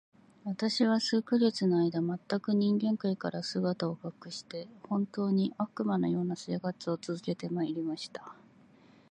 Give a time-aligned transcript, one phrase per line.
[0.45, 8.33] 私は数ヶ月の間、全く人間界から姿を隠して、本当に、悪魔の様な生活を続けて参りました。